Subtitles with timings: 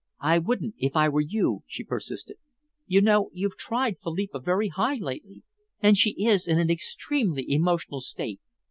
[0.23, 2.37] "I wouldn't if I were you," she persisted.
[2.87, 5.43] "You know, you've tried Philippa very high lately,
[5.79, 8.39] and she is in an extremely emotional state.